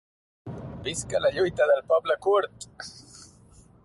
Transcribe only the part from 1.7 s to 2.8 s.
del poble kurd!